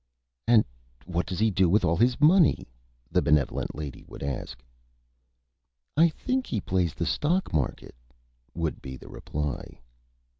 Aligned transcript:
"And 0.47 0.65
what 1.05 1.27
does 1.27 1.37
he 1.37 1.51
do 1.51 1.69
with 1.69 1.85
all 1.85 1.95
his 1.95 2.19
Money?" 2.19 2.67
the 3.11 3.21
Benevolent 3.21 3.75
Lady 3.75 4.03
would 4.07 4.23
ask. 4.23 4.63
"I 5.95 6.09
think 6.09 6.47
he 6.47 6.59
plays 6.59 6.95
the 6.95 7.05
Stock 7.05 7.53
Market," 7.53 7.93
would 8.55 8.81
be 8.81 8.97
the 8.97 9.09
Reply. 9.09 9.79